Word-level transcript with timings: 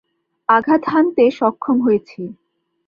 আঘাত 0.49 0.81
হানতে 0.91 1.23
সক্ষম 1.39 1.77
হয়েছি! 1.85 2.21